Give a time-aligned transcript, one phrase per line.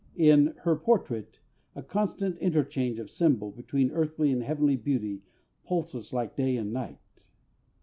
[0.17, 1.39] In Her Portrait
[1.75, 5.21] a constant interchange of symbol between earthly and heavenly beauty
[5.63, 7.27] pulses like day and night.